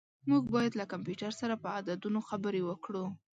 [0.29, 3.05] موږ باید له کمپیوټر سره په عددونو خبرې وکړو.